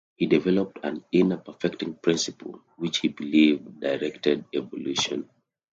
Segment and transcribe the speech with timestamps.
[0.15, 5.29] He developed an "inner perfecting principle" which he believed directed evolution.